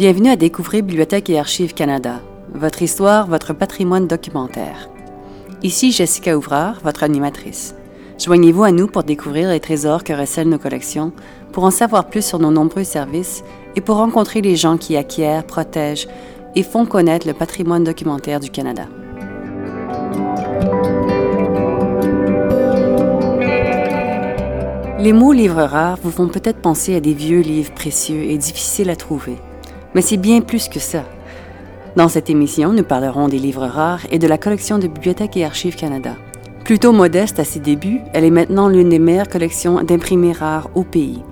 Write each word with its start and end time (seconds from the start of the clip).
Bienvenue 0.00 0.30
à 0.30 0.36
découvrir 0.36 0.82
Bibliothèque 0.82 1.28
et 1.28 1.38
Archives 1.38 1.74
Canada, 1.74 2.22
votre 2.54 2.80
histoire, 2.80 3.26
votre 3.26 3.52
patrimoine 3.52 4.06
documentaire. 4.06 4.88
Ici 5.62 5.92
Jessica 5.92 6.38
Ouvrard, 6.38 6.80
votre 6.82 7.02
animatrice. 7.02 7.74
Joignez-vous 8.18 8.64
à 8.64 8.72
nous 8.72 8.86
pour 8.86 9.02
découvrir 9.02 9.50
les 9.50 9.60
trésors 9.60 10.02
que 10.02 10.14
recèlent 10.14 10.48
nos 10.48 10.58
collections, 10.58 11.12
pour 11.52 11.64
en 11.64 11.70
savoir 11.70 12.06
plus 12.06 12.24
sur 12.24 12.38
nos 12.38 12.50
nombreux 12.50 12.82
services 12.82 13.44
et 13.76 13.82
pour 13.82 13.96
rencontrer 13.96 14.40
les 14.40 14.56
gens 14.56 14.78
qui 14.78 14.96
acquièrent, 14.96 15.44
protègent 15.44 16.08
et 16.56 16.62
font 16.62 16.86
connaître 16.86 17.26
le 17.26 17.34
patrimoine 17.34 17.84
documentaire 17.84 18.40
du 18.40 18.48
Canada. 18.48 18.86
Les 24.98 25.12
mots 25.12 25.34
livres 25.34 25.64
rares 25.64 25.98
vous 26.02 26.10
font 26.10 26.28
peut-être 26.28 26.62
penser 26.62 26.94
à 26.94 27.00
des 27.00 27.12
vieux 27.12 27.40
livres 27.40 27.74
précieux 27.74 28.22
et 28.22 28.38
difficiles 28.38 28.88
à 28.88 28.96
trouver. 28.96 29.36
Mais 29.94 30.02
c'est 30.02 30.16
bien 30.16 30.40
plus 30.40 30.68
que 30.68 30.78
ça. 30.78 31.04
Dans 31.96 32.08
cette 32.08 32.30
émission, 32.30 32.72
nous 32.72 32.84
parlerons 32.84 33.28
des 33.28 33.38
livres 33.38 33.66
rares 33.66 34.06
et 34.10 34.18
de 34.18 34.28
la 34.28 34.38
collection 34.38 34.78
de 34.78 34.86
Bibliothèque 34.86 35.36
et 35.36 35.44
Archives 35.44 35.76
Canada. 35.76 36.14
Plutôt 36.64 36.92
modeste 36.92 37.40
à 37.40 37.44
ses 37.44 37.58
débuts, 37.58 38.00
elle 38.12 38.24
est 38.24 38.30
maintenant 38.30 38.68
l'une 38.68 38.90
des 38.90 39.00
meilleures 39.00 39.28
collections 39.28 39.82
d'imprimés 39.82 40.32
rares 40.32 40.70
au 40.74 40.84
pays. 40.84 41.22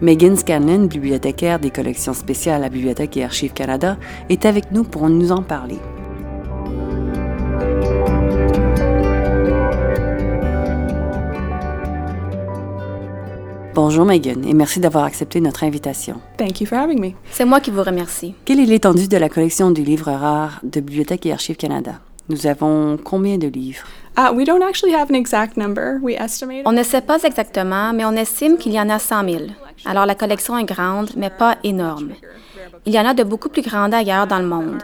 Megan 0.00 0.36
Scanlon, 0.36 0.86
bibliothécaire 0.86 1.58
des 1.58 1.70
collections 1.70 2.14
spéciales 2.14 2.64
à 2.64 2.68
Bibliothèque 2.68 3.16
et 3.16 3.24
Archives 3.24 3.52
Canada, 3.52 3.96
est 4.28 4.46
avec 4.46 4.72
nous 4.72 4.84
pour 4.84 5.08
nous 5.08 5.32
en 5.32 5.42
parler. 5.42 5.78
Bonjour 13.76 14.06
Megan 14.06 14.42
et 14.48 14.54
merci 14.54 14.80
d'avoir 14.80 15.04
accepté 15.04 15.38
notre 15.38 15.62
invitation. 15.62 16.18
Thank 16.38 16.62
you 16.62 16.66
for 16.66 16.78
having 16.78 16.98
me. 16.98 17.12
C'est 17.30 17.44
moi 17.44 17.60
qui 17.60 17.70
vous 17.70 17.82
remercie. 17.82 18.34
Quelle 18.46 18.58
est 18.58 18.64
l'étendue 18.64 19.06
de 19.06 19.18
la 19.18 19.28
collection 19.28 19.70
du 19.70 19.82
livre 19.82 20.10
rare 20.10 20.60
de 20.62 20.80
Bibliothèque 20.80 21.26
et 21.26 21.32
Archives 21.34 21.58
Canada? 21.58 22.00
Nous 22.30 22.46
avons 22.46 22.96
combien 22.96 23.36
de 23.36 23.48
livres? 23.48 23.86
Uh, 24.16 24.34
we 24.34 24.46
don't 24.46 24.62
actually 24.62 24.94
have 24.94 25.10
an 25.10 25.14
exact 25.14 25.58
number. 25.58 25.98
We 26.00 26.16
estimate. 26.18 26.62
On 26.64 26.72
ne 26.72 26.82
sait 26.82 27.02
pas 27.02 27.22
exactement, 27.22 27.92
mais 27.92 28.06
on 28.06 28.12
estime 28.12 28.56
qu'il 28.56 28.72
y 28.72 28.80
en 28.80 28.88
a 28.88 28.98
100 28.98 29.28
000. 29.28 29.42
Alors 29.84 30.06
la 30.06 30.14
collection 30.14 30.56
est 30.56 30.64
grande, 30.64 31.10
mais 31.14 31.28
pas 31.28 31.58
énorme. 31.62 32.12
Il 32.86 32.94
y 32.94 32.98
en 32.98 33.04
a 33.04 33.12
de 33.12 33.24
beaucoup 33.24 33.50
plus 33.50 33.60
grandes 33.60 33.92
ailleurs 33.92 34.26
dans 34.26 34.38
le 34.38 34.46
monde. 34.46 34.82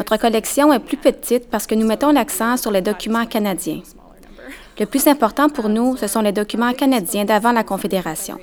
Notre 0.00 0.16
collection 0.16 0.72
est 0.72 0.80
plus 0.80 0.96
petite 0.96 1.48
parce 1.48 1.68
que 1.68 1.76
nous 1.76 1.86
mettons 1.86 2.10
l'accent 2.10 2.56
sur 2.56 2.72
les 2.72 2.82
documents 2.82 3.26
canadiens. 3.26 3.82
Le 4.78 4.84
plus 4.84 5.06
important 5.06 5.48
pour 5.48 5.70
nous, 5.70 5.96
ce 5.96 6.06
sont 6.06 6.20
les 6.20 6.32
documents 6.32 6.74
canadiens 6.74 7.24
d'avant 7.24 7.52
la 7.52 7.64
Confédération. 7.64 8.38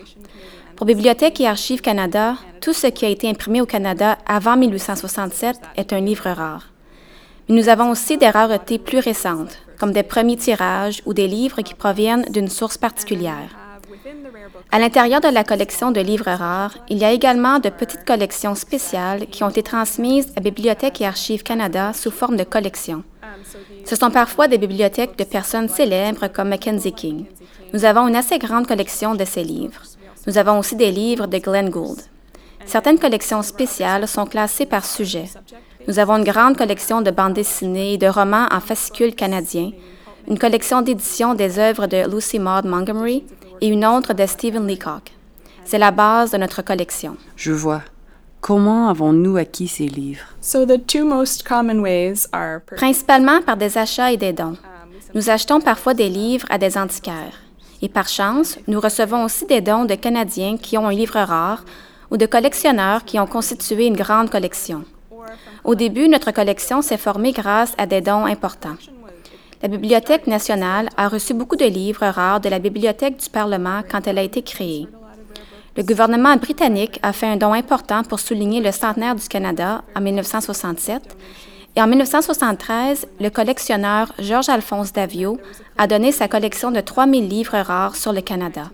Pour 0.76 0.88
Bibliothèque 0.88 1.40
et 1.40 1.48
Archives 1.48 1.82
Canada, 1.82 2.36
tout 2.60 2.74
ce 2.74 2.88
qui 2.88 3.06
a 3.06 3.10
été 3.10 3.30
imprimé 3.30 3.62
au 3.62 3.68
Canada 3.68 4.18
avant 4.26 4.58
1867 4.58 5.58
est 5.78 5.94
un 5.94 6.00
livre 6.00 6.32
rare. 6.32 6.70
Mais 7.48 7.56
nous 7.56 7.70
avons 7.70 7.92
aussi 7.92 8.18
des 8.18 8.30
raretés 8.30 8.80
plus 8.80 8.98
récentes, 8.98 9.60
comme 9.80 9.92
des 9.92 10.02
premiers 10.02 10.38
tirages 10.38 11.04
ou 11.06 11.14
des 11.14 11.28
livres 11.28 11.62
qui 11.62 11.76
proviennent 11.76 12.26
d'une 12.30 12.50
source 12.50 12.80
particulière. 12.80 13.56
À 14.72 14.80
l'intérieur 14.80 15.22
de 15.22 15.28
la 15.28 15.44
collection 15.44 15.92
de 15.92 16.02
livres 16.02 16.32
rares, 16.32 16.78
il 16.90 16.98
y 16.98 17.06
a 17.06 17.12
également 17.12 17.60
de 17.60 17.70
petites 17.70 18.06
collections 18.06 18.56
spéciales 18.56 19.28
qui 19.28 19.44
ont 19.44 19.50
été 19.50 19.62
transmises 19.62 20.34
à 20.36 20.40
Bibliothèque 20.40 21.00
et 21.02 21.06
Archives 21.06 21.44
Canada 21.44 21.94
sous 21.94 22.10
forme 22.12 22.38
de 22.38 22.44
collections. 22.44 23.04
Ce 23.86 23.96
sont 23.96 24.12
parfois 24.12 24.48
des 24.48 24.58
bibliothèques 24.58 25.18
de 25.18 25.24
personnes 25.24 25.70
célèbres 25.70 26.28
comme 26.28 26.50
Mackenzie 26.50 26.94
King. 26.94 27.26
Nous 27.74 27.86
avons 27.86 28.08
une 28.08 28.16
assez 28.16 28.38
grande 28.38 28.68
collection 28.68 29.16
de 29.16 29.26
ces 29.26 29.44
livres. 29.44 29.82
Nous 30.28 30.38
avons 30.38 30.60
aussi 30.60 30.76
des 30.76 30.92
livres 30.92 31.28
de 31.28 31.38
Glenn 31.38 31.70
Gould. 31.70 32.00
Certaines 32.66 33.00
collections 33.00 33.42
spéciales 33.42 34.08
sont 34.08 34.26
classées 34.26 34.66
par 34.66 34.86
sujet. 34.86 35.26
Nous 35.88 36.00
avons 36.00 36.18
une 36.18 36.24
grande 36.24 36.58
collection 36.58 37.02
de 37.02 37.12
bandes 37.12 37.34
dessinées 37.34 37.94
et 37.94 37.98
de 37.98 38.08
romans 38.08 38.48
en 38.52 38.62
fascicules 38.62 39.16
canadiens, 39.16 39.72
une 40.30 40.40
collection 40.40 40.82
d'éditions 40.82 41.34
des 41.34 41.60
œuvres 41.60 41.88
de 41.88 42.10
Lucy 42.10 42.40
Maud 42.40 42.66
Montgomery 42.66 43.26
et 43.60 43.68
une 43.68 43.86
autre 43.86 44.14
de 44.14 44.26
Stephen 44.26 44.66
Leacock. 44.66 45.12
C'est 45.66 45.78
la 45.78 45.92
base 45.92 46.32
de 46.32 46.38
notre 46.38 46.62
collection. 46.62 47.18
Je 47.36 47.52
vois. 47.52 47.82
Comment 48.44 48.90
avons-nous 48.90 49.38
acquis 49.38 49.70
ces 49.70 49.88
livres? 49.88 50.26
So 50.42 50.66
the 50.66 50.78
two 50.86 51.06
most 51.06 51.48
common 51.48 51.80
ways 51.80 52.28
are 52.34 52.60
per- 52.60 52.76
Principalement 52.76 53.42
par 53.42 53.56
des 53.56 53.78
achats 53.78 54.12
et 54.12 54.18
des 54.18 54.34
dons. 54.34 54.58
Nous 55.16 55.30
achetons 55.30 55.62
parfois 55.62 55.94
des 55.94 56.10
livres 56.10 56.46
à 56.50 56.58
des 56.58 56.78
antiquaires. 56.78 57.40
Et 57.82 57.88
par 57.88 58.10
chance, 58.10 58.58
nous 58.68 58.82
recevons 58.82 59.24
aussi 59.24 59.46
des 59.46 59.62
dons 59.62 59.86
de 59.86 59.96
Canadiens 59.96 60.58
qui 60.58 60.78
ont 60.78 60.88
un 60.88 60.94
livre 60.94 61.22
rare 61.22 61.64
ou 62.12 62.18
de 62.18 62.26
collectionneurs 62.26 63.06
qui 63.06 63.18
ont 63.18 63.28
constitué 63.28 63.88
une 63.88 63.96
grande 63.96 64.30
collection. 64.30 64.84
Au 65.64 65.76
début, 65.76 66.10
notre 66.10 66.32
collection 66.32 66.82
s'est 66.82 66.98
formée 66.98 67.32
grâce 67.32 67.74
à 67.78 67.86
des 67.86 68.02
dons 68.02 68.26
importants. 68.26 68.76
La 69.62 69.70
Bibliothèque 69.70 70.28
nationale 70.28 70.90
a 70.98 71.08
reçu 71.08 71.34
beaucoup 71.34 71.56
de 71.56 71.64
livres 71.64 72.08
rares 72.08 72.42
de 72.42 72.50
la 72.50 72.60
Bibliothèque 72.60 73.24
du 73.24 73.30
Parlement 73.30 73.84
quand 73.90 74.06
elle 74.06 74.18
a 74.18 74.24
été 74.24 74.42
créée. 74.42 74.90
Le 75.76 75.82
gouvernement 75.82 76.36
britannique 76.36 77.00
a 77.02 77.14
fait 77.14 77.26
un 77.26 77.36
don 77.36 77.52
important 77.52 78.04
pour 78.04 78.20
souligner 78.20 78.62
le 78.62 78.72
centenaire 78.72 79.16
du 79.16 79.28
Canada 79.28 79.84
en 79.96 80.02
1967 80.02 81.02
et 81.76 81.82
en 81.82 81.88
1973, 81.88 83.08
le 83.20 83.30
collectionneur 83.30 84.14
Georges-Alphonse 84.20 84.94
Davio 84.94 85.40
a 85.80 85.88
donné 85.88 86.12
sa 86.12 86.28
collection 86.28 86.70
de 86.70 86.80
3000 86.80 87.28
livres 87.28 87.58
rares 87.58 87.96
sur 87.96 88.14
le 88.14 88.22
Canada. 88.22 88.70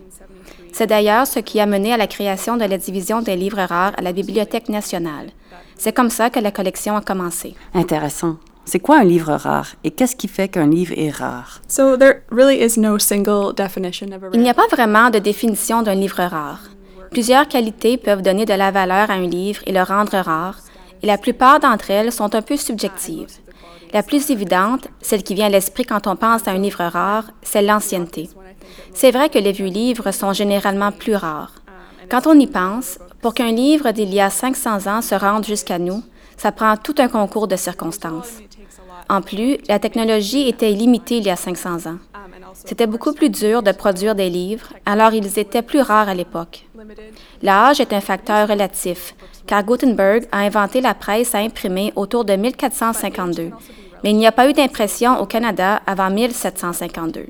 C'est 0.74 0.88
d'ailleurs 0.88 1.26
ce 1.26 1.38
qui 1.38 1.58
a 1.58 1.64
mené 1.64 1.94
à 1.94 1.96
la 1.96 2.06
création 2.06 2.58
de 2.58 2.64
la 2.66 2.76
division 2.76 3.22
des 3.22 3.36
livres 3.36 3.62
rares 3.62 3.94
à 3.96 4.02
la 4.02 4.12
Bibliothèque 4.12 4.68
nationale. 4.68 5.30
C'est 5.76 5.94
comme 5.94 6.10
ça 6.10 6.28
que 6.28 6.38
la 6.38 6.50
collection 6.50 6.94
a 6.96 7.00
commencé. 7.00 7.54
Intéressant. 7.72 8.36
C'est 8.66 8.78
quoi 8.78 8.98
un 8.98 9.04
livre 9.04 9.32
rare 9.32 9.68
et 9.82 9.90
qu'est-ce 9.90 10.14
qui 10.14 10.28
fait 10.28 10.48
qu'un 10.48 10.68
livre 10.68 10.92
est 10.96 11.10
rare? 11.10 11.60
So 11.66 11.96
there 11.96 12.22
really 12.30 12.62
is 12.62 12.78
no 12.78 12.98
single 12.98 13.54
definition 13.54 14.12
of 14.12 14.22
a 14.22 14.28
Il 14.34 14.42
n'y 14.42 14.50
a 14.50 14.54
pas 14.54 14.68
vraiment 14.70 15.08
de 15.08 15.18
définition 15.18 15.82
d'un 15.82 15.94
livre 15.94 16.22
rare. 16.22 16.69
Plusieurs 17.10 17.48
qualités 17.48 17.96
peuvent 17.96 18.22
donner 18.22 18.46
de 18.46 18.54
la 18.54 18.70
valeur 18.70 19.10
à 19.10 19.14
un 19.14 19.26
livre 19.26 19.62
et 19.66 19.72
le 19.72 19.82
rendre 19.82 20.16
rare, 20.16 20.58
et 21.02 21.06
la 21.06 21.18
plupart 21.18 21.58
d'entre 21.58 21.90
elles 21.90 22.12
sont 22.12 22.34
un 22.34 22.42
peu 22.42 22.56
subjectives. 22.56 23.38
La 23.92 24.04
plus 24.04 24.30
évidente, 24.30 24.86
celle 25.00 25.24
qui 25.24 25.34
vient 25.34 25.46
à 25.46 25.50
l'esprit 25.50 25.84
quand 25.84 26.06
on 26.06 26.14
pense 26.14 26.46
à 26.46 26.52
un 26.52 26.58
livre 26.58 26.84
rare, 26.84 27.24
c'est 27.42 27.62
l'ancienneté. 27.62 28.28
C'est 28.94 29.10
vrai 29.10 29.28
que 29.28 29.38
les 29.38 29.50
vieux 29.50 29.66
livres 29.66 30.12
sont 30.12 30.32
généralement 30.32 30.92
plus 30.92 31.16
rares. 31.16 31.54
Quand 32.08 32.28
on 32.28 32.38
y 32.38 32.46
pense, 32.46 32.98
pour 33.20 33.34
qu'un 33.34 33.50
livre 33.50 33.90
d'il 33.90 34.14
y 34.14 34.20
a 34.20 34.30
500 34.30 34.86
ans 34.86 35.02
se 35.02 35.14
rende 35.16 35.44
jusqu'à 35.44 35.78
nous, 35.78 36.02
ça 36.36 36.52
prend 36.52 36.76
tout 36.76 36.94
un 36.98 37.08
concours 37.08 37.48
de 37.48 37.56
circonstances. 37.56 38.38
En 39.08 39.20
plus, 39.20 39.58
la 39.68 39.80
technologie 39.80 40.48
était 40.48 40.70
limitée 40.70 41.16
il 41.16 41.24
y 41.24 41.30
a 41.30 41.36
500 41.36 41.90
ans. 41.90 41.98
C'était 42.54 42.86
beaucoup 42.86 43.12
plus 43.12 43.30
dur 43.30 43.62
de 43.62 43.72
produire 43.72 44.14
des 44.14 44.30
livres, 44.30 44.68
alors 44.86 45.12
ils 45.12 45.38
étaient 45.38 45.62
plus 45.62 45.80
rares 45.80 46.08
à 46.08 46.14
l'époque. 46.14 46.66
L'âge 47.42 47.80
est 47.80 47.92
un 47.92 48.00
facteur 48.00 48.48
relatif, 48.48 49.14
car 49.46 49.64
Gutenberg 49.64 50.26
a 50.32 50.38
inventé 50.38 50.80
la 50.80 50.94
presse 50.94 51.34
à 51.34 51.38
imprimer 51.38 51.92
autour 51.96 52.24
de 52.24 52.34
1452, 52.34 53.50
mais 54.02 54.10
il 54.10 54.16
n'y 54.16 54.26
a 54.26 54.32
pas 54.32 54.48
eu 54.48 54.52
d'impression 54.52 55.20
au 55.20 55.26
Canada 55.26 55.80
avant 55.86 56.10
1752. 56.10 57.26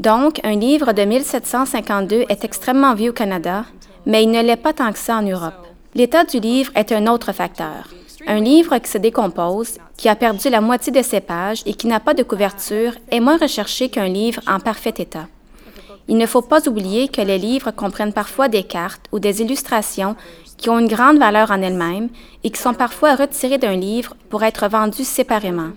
Donc, 0.00 0.40
un 0.44 0.54
livre 0.54 0.92
de 0.92 1.02
1752 1.02 2.24
est 2.28 2.44
extrêmement 2.44 2.94
vieux 2.94 3.10
au 3.10 3.14
Canada, 3.14 3.64
mais 4.06 4.22
il 4.22 4.30
ne 4.30 4.42
l'est 4.42 4.56
pas 4.56 4.72
tant 4.72 4.92
que 4.92 4.98
ça 4.98 5.16
en 5.16 5.22
Europe. 5.22 5.66
L'état 5.94 6.24
du 6.24 6.38
livre 6.38 6.70
est 6.74 6.92
un 6.92 7.06
autre 7.06 7.32
facteur. 7.32 7.88
Un 8.30 8.40
livre 8.40 8.76
qui 8.76 8.90
se 8.90 8.98
décompose, 8.98 9.78
qui 9.96 10.06
a 10.06 10.14
perdu 10.14 10.50
la 10.50 10.60
moitié 10.60 10.92
de 10.92 11.00
ses 11.00 11.20
pages 11.20 11.62
et 11.64 11.72
qui 11.72 11.86
n'a 11.86 11.98
pas 11.98 12.12
de 12.12 12.22
couverture 12.22 12.92
est 13.10 13.20
moins 13.20 13.38
recherché 13.38 13.88
qu'un 13.88 14.06
livre 14.06 14.42
en 14.46 14.60
parfait 14.60 14.92
état. 14.98 15.28
Il 16.08 16.18
ne 16.18 16.26
faut 16.26 16.42
pas 16.42 16.68
oublier 16.68 17.08
que 17.08 17.22
les 17.22 17.38
livres 17.38 17.70
comprennent 17.70 18.12
parfois 18.12 18.48
des 18.48 18.64
cartes 18.64 19.06
ou 19.12 19.18
des 19.18 19.40
illustrations 19.40 20.14
qui 20.58 20.68
ont 20.68 20.78
une 20.78 20.88
grande 20.88 21.18
valeur 21.18 21.50
en 21.50 21.62
elles-mêmes 21.62 22.10
et 22.44 22.50
qui 22.50 22.60
sont 22.60 22.74
parfois 22.74 23.14
retirées 23.14 23.56
d'un 23.56 23.76
livre 23.76 24.14
pour 24.28 24.42
être 24.42 24.68
vendues 24.68 25.04
séparément. 25.04 25.70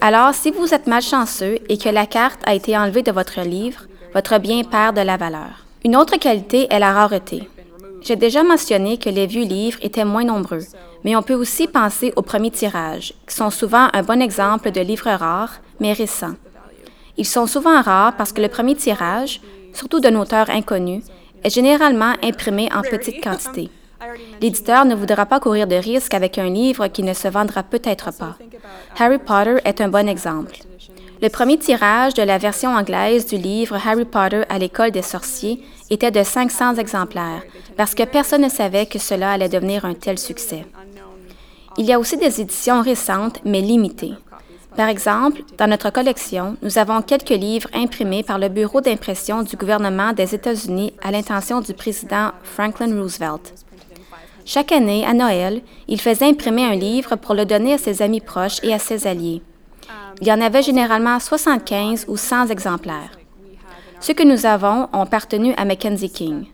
Alors, 0.00 0.34
si 0.34 0.52
vous 0.52 0.72
êtes 0.72 0.86
malchanceux 0.86 1.58
et 1.68 1.78
que 1.78 1.88
la 1.88 2.06
carte 2.06 2.40
a 2.46 2.54
été 2.54 2.78
enlevée 2.78 3.02
de 3.02 3.10
votre 3.10 3.40
livre, 3.40 3.86
votre 4.14 4.38
bien 4.38 4.62
perd 4.62 4.96
de 4.96 5.02
la 5.02 5.16
valeur. 5.16 5.64
Une 5.84 5.96
autre 5.96 6.16
qualité 6.16 6.68
est 6.70 6.78
la 6.78 6.92
rareté. 6.92 7.48
J'ai 8.04 8.16
déjà 8.16 8.42
mentionné 8.42 8.98
que 8.98 9.08
les 9.08 9.26
vieux 9.26 9.44
livres 9.44 9.78
étaient 9.82 10.04
moins 10.04 10.24
nombreux, 10.24 10.64
mais 11.04 11.14
on 11.16 11.22
peut 11.22 11.34
aussi 11.34 11.68
penser 11.68 12.12
aux 12.16 12.22
premiers 12.22 12.50
tirages, 12.50 13.14
qui 13.26 13.34
sont 13.34 13.50
souvent 13.50 13.88
un 13.92 14.02
bon 14.02 14.20
exemple 14.20 14.70
de 14.70 14.80
livres 14.80 15.10
rares, 15.10 15.60
mais 15.80 15.92
récents. 15.92 16.34
Ils 17.16 17.26
sont 17.26 17.46
souvent 17.46 17.80
rares 17.80 18.16
parce 18.16 18.32
que 18.32 18.40
le 18.40 18.48
premier 18.48 18.74
tirage, 18.74 19.40
surtout 19.72 20.00
d'un 20.00 20.16
auteur 20.16 20.50
inconnu, 20.50 21.02
est 21.44 21.54
généralement 21.54 22.14
imprimé 22.22 22.68
en 22.74 22.82
petite 22.82 23.22
quantité. 23.22 23.70
L'éditeur 24.40 24.84
ne 24.84 24.94
voudra 24.94 25.26
pas 25.26 25.38
courir 25.38 25.66
de 25.66 25.76
risque 25.76 26.14
avec 26.14 26.38
un 26.38 26.48
livre 26.48 26.88
qui 26.88 27.02
ne 27.02 27.14
se 27.14 27.28
vendra 27.28 27.62
peut-être 27.62 28.10
pas. 28.16 28.36
Harry 28.98 29.18
Potter 29.18 29.56
est 29.64 29.80
un 29.80 29.88
bon 29.88 30.08
exemple. 30.08 30.56
Le 31.22 31.28
premier 31.28 31.56
tirage 31.56 32.14
de 32.14 32.22
la 32.24 32.36
version 32.36 32.74
anglaise 32.74 33.26
du 33.26 33.36
livre 33.36 33.78
Harry 33.86 34.04
Potter 34.04 34.42
à 34.48 34.58
l'école 34.58 34.90
des 34.90 35.02
sorciers 35.02 35.62
était 35.88 36.10
de 36.10 36.24
500 36.24 36.74
exemplaires, 36.78 37.44
parce 37.76 37.94
que 37.94 38.02
personne 38.02 38.42
ne 38.42 38.48
savait 38.48 38.86
que 38.86 38.98
cela 38.98 39.30
allait 39.30 39.48
devenir 39.48 39.84
un 39.84 39.94
tel 39.94 40.18
succès. 40.18 40.64
Il 41.78 41.86
y 41.86 41.92
a 41.92 42.00
aussi 42.00 42.16
des 42.16 42.40
éditions 42.40 42.82
récentes, 42.82 43.38
mais 43.44 43.60
limitées. 43.60 44.14
Par 44.76 44.88
exemple, 44.88 45.42
dans 45.58 45.68
notre 45.68 45.90
collection, 45.90 46.56
nous 46.60 46.76
avons 46.76 47.02
quelques 47.02 47.28
livres 47.28 47.68
imprimés 47.72 48.24
par 48.24 48.40
le 48.40 48.48
Bureau 48.48 48.80
d'impression 48.80 49.44
du 49.44 49.54
gouvernement 49.54 50.12
des 50.12 50.34
États-Unis 50.34 50.92
à 51.04 51.12
l'intention 51.12 51.60
du 51.60 51.72
président 51.72 52.32
Franklin 52.42 53.00
Roosevelt. 53.00 53.54
Chaque 54.44 54.72
année, 54.72 55.06
à 55.06 55.14
Noël, 55.14 55.62
il 55.86 56.00
faisait 56.00 56.26
imprimer 56.26 56.64
un 56.64 56.74
livre 56.74 57.14
pour 57.14 57.36
le 57.36 57.44
donner 57.44 57.74
à 57.74 57.78
ses 57.78 58.02
amis 58.02 58.20
proches 58.20 58.58
et 58.64 58.74
à 58.74 58.80
ses 58.80 59.06
alliés. 59.06 59.40
Il 60.22 60.28
y 60.28 60.32
en 60.32 60.40
avait 60.40 60.62
généralement 60.62 61.18
75 61.18 62.04
ou 62.06 62.16
100 62.16 62.46
exemplaires. 62.46 63.10
Ceux 63.98 64.14
que 64.14 64.22
nous 64.22 64.46
avons 64.46 64.88
ont 64.92 65.00
appartenu 65.00 65.52
à 65.56 65.64
Mackenzie 65.64 66.12
King. 66.12 66.44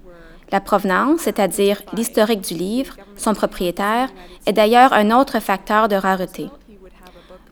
La 0.51 0.63
provenance, 0.63 1.21
c'est-à-dire 1.21 1.83
l'historique 1.93 2.41
du 2.41 2.55
livre, 2.55 2.95
son 3.19 3.35
propriétaire, 3.35 4.09
est 4.47 4.55
d'ailleurs 4.55 4.95
un 4.95 5.11
autre 5.11 5.39
facteur 5.41 5.89
de 5.89 5.97
rareté. 5.97 6.49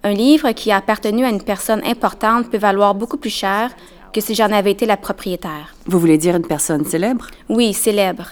Un 0.04 0.14
livre 0.14 0.52
qui 0.52 0.72
a 0.72 0.78
appartenu 0.78 1.22
à 1.22 1.28
une 1.28 1.42
personne 1.42 1.82
importante 1.84 2.48
peut 2.50 2.56
valoir 2.56 2.94
beaucoup 2.94 3.18
plus 3.18 3.28
cher 3.28 3.70
que 4.14 4.22
si 4.22 4.34
j'en 4.34 4.52
avais 4.52 4.70
été 4.70 4.86
la 4.86 4.96
propriétaire. 4.96 5.74
Vous 5.84 5.98
voulez 5.98 6.16
dire 6.16 6.34
une 6.34 6.46
personne 6.46 6.86
célèbre? 6.86 7.26
Oui, 7.50 7.74
célèbre. 7.74 8.28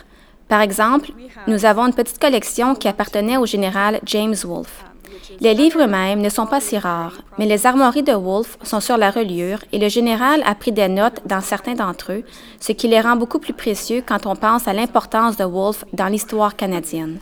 Par 0.48 0.62
exemple, 0.62 1.10
nous 1.46 1.66
avons 1.66 1.84
une 1.84 1.92
petite 1.92 2.18
collection 2.18 2.74
qui 2.74 2.88
appartenait 2.88 3.36
au 3.36 3.44
général 3.44 4.00
James 4.06 4.36
Wolfe. 4.42 4.84
Les 5.40 5.54
livres 5.54 5.82
eux-mêmes 5.82 6.20
ne 6.20 6.28
sont 6.28 6.46
pas 6.46 6.60
si 6.60 6.78
rares, 6.78 7.18
mais 7.38 7.46
les 7.46 7.66
armoiries 7.66 8.02
de 8.02 8.12
Wolfe 8.12 8.58
sont 8.62 8.80
sur 8.80 8.96
la 8.96 9.10
reliure 9.10 9.58
et 9.72 9.78
le 9.78 9.88
général 9.88 10.42
a 10.44 10.54
pris 10.54 10.72
des 10.72 10.88
notes 10.88 11.20
dans 11.26 11.40
certains 11.40 11.74
d'entre 11.74 12.12
eux, 12.12 12.24
ce 12.60 12.72
qui 12.72 12.88
les 12.88 13.00
rend 13.00 13.16
beaucoup 13.16 13.38
plus 13.38 13.52
précieux 13.52 14.02
quand 14.06 14.26
on 14.26 14.36
pense 14.36 14.68
à 14.68 14.72
l'importance 14.72 15.36
de 15.36 15.44
Wolfe 15.44 15.84
dans 15.92 16.06
l'histoire 16.08 16.56
canadienne. 16.56 17.18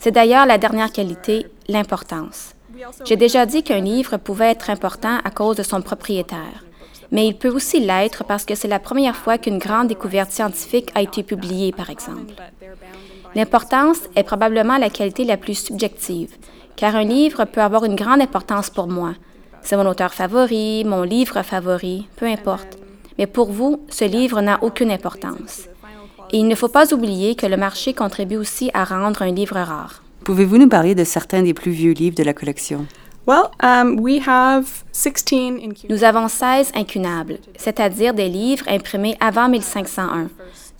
C'est 0.00 0.12
d'ailleurs 0.12 0.46
la 0.46 0.58
dernière 0.58 0.92
qualité, 0.92 1.46
l'importance. 1.68 2.54
J'ai 3.04 3.16
déjà 3.16 3.46
dit 3.46 3.62
qu'un 3.62 3.80
livre 3.80 4.16
pouvait 4.16 4.50
être 4.50 4.70
important 4.70 5.18
à 5.24 5.30
cause 5.30 5.56
de 5.56 5.62
son 5.62 5.82
propriétaire 5.82 6.64
mais 7.10 7.26
il 7.26 7.36
peut 7.36 7.48
aussi 7.48 7.80
l'être 7.80 8.24
parce 8.24 8.44
que 8.44 8.54
c'est 8.54 8.68
la 8.68 8.78
première 8.78 9.16
fois 9.16 9.38
qu'une 9.38 9.58
grande 9.58 9.88
découverte 9.88 10.30
scientifique 10.30 10.90
a 10.94 11.02
été 11.02 11.22
publiée, 11.22 11.72
par 11.72 11.90
exemple. 11.90 12.34
L'importance 13.34 13.98
est 14.16 14.22
probablement 14.22 14.78
la 14.78 14.90
qualité 14.90 15.24
la 15.24 15.36
plus 15.36 15.54
subjective, 15.54 16.34
car 16.78 16.94
un 16.94 17.02
livre 17.02 17.44
peut 17.44 17.60
avoir 17.60 17.84
une 17.84 17.96
grande 17.96 18.22
importance 18.22 18.70
pour 18.70 18.86
moi. 18.86 19.14
C'est 19.62 19.76
mon 19.76 19.86
auteur 19.86 20.14
favori, 20.14 20.84
mon 20.84 21.02
livre 21.02 21.42
favori, 21.42 22.06
peu 22.14 22.26
importe. 22.26 22.78
Mais 23.18 23.26
pour 23.26 23.50
vous, 23.50 23.80
ce 23.88 24.04
livre 24.04 24.40
n'a 24.40 24.62
aucune 24.62 24.92
importance. 24.92 25.68
Et 26.32 26.38
il 26.38 26.46
ne 26.46 26.54
faut 26.54 26.68
pas 26.68 26.94
oublier 26.94 27.34
que 27.34 27.46
le 27.46 27.56
marché 27.56 27.94
contribue 27.94 28.36
aussi 28.36 28.70
à 28.74 28.84
rendre 28.84 29.22
un 29.22 29.32
livre 29.32 29.56
rare. 29.56 30.02
Pouvez-vous 30.24 30.58
nous 30.58 30.68
parler 30.68 30.94
de 30.94 31.02
certains 31.02 31.42
des 31.42 31.52
plus 31.52 31.72
vieux 31.72 31.94
livres 31.94 32.16
de 32.16 32.22
la 32.22 32.32
collection? 32.32 32.86
Um, 33.62 34.00
Nous 35.90 36.04
avons 36.04 36.28
16 36.28 36.72
incunables, 36.74 37.38
c'est-à-dire 37.56 38.14
des 38.14 38.28
livres 38.28 38.64
imprimés 38.68 39.16
avant 39.20 39.48
1501, 39.48 40.28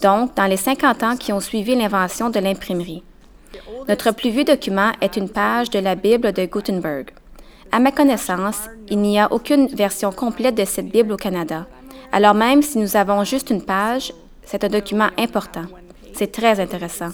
donc 0.00 0.34
dans 0.36 0.46
les 0.46 0.56
50 0.56 1.02
ans 1.02 1.16
qui 1.16 1.32
ont 1.32 1.40
suivi 1.40 1.74
l'invention 1.74 2.30
de 2.30 2.38
l'imprimerie. 2.38 3.02
Notre 3.88 4.12
plus 4.12 4.31
vieux 4.31 4.44
document 4.44 4.93
est 5.00 5.16
une 5.16 5.28
page 5.28 5.70
de 5.70 5.78
la 5.78 5.94
Bible 5.94 6.32
de 6.32 6.44
Gutenberg. 6.44 7.10
À 7.70 7.81
ma 7.81 7.93
connaissance, 7.93 8.69
il 8.88 8.99
n'y 8.99 9.19
a 9.19 9.31
aucune 9.32 9.66
version 9.69 10.10
complète 10.10 10.55
de 10.55 10.64
cette 10.64 10.90
Bible 10.90 11.12
au 11.12 11.16
Canada. 11.16 11.66
Alors 12.12 12.34
même 12.34 12.62
si 12.62 12.78
nous 12.78 12.96
avons 12.96 13.25
juste 13.25 13.50
une 13.50 13.62
page, 13.62 14.12
c'est 14.43 14.64
un 14.64 14.69
document 14.69 15.08
important. 15.19 15.66
C'est 16.14 16.32
très 16.32 16.58
intéressant. 16.60 17.10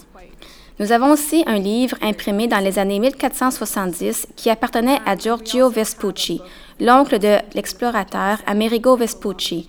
Nous 0.81 0.91
avons 0.91 1.13
aussi 1.13 1.45
un 1.47 1.59
livre 1.59 1.97
imprimé 2.03 2.49
dans 2.49 2.59
les 2.59 2.79
années 2.79 2.99
1470 2.99 4.27
qui 4.35 4.51
appartenait 4.51 5.01
à 5.07 5.17
Giorgio 5.17 5.69
Vespucci, 5.71 6.41
l'oncle 6.81 7.19
de 7.19 7.39
l'explorateur 7.55 8.39
Amerigo 8.47 8.97
Vespucci, 8.97 9.69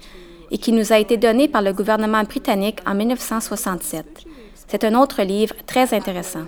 et 0.49 0.57
qui 0.57 0.71
nous 0.71 0.93
a 0.93 0.99
été 0.99 1.17
donné 1.17 1.47
par 1.47 1.61
le 1.61 1.73
gouvernement 1.73 2.23
britannique 2.23 2.79
en 2.87 2.95
1967. 2.95 4.05
C'est 4.67 4.83
un 4.83 4.95
autre 4.95 5.21
livre 5.21 5.55
très 5.67 5.93
intéressant. 5.93 6.45